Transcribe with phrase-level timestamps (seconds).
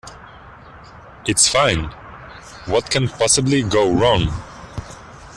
[1.27, 1.91] It's fine.
[2.65, 4.33] What can possibly go wrong?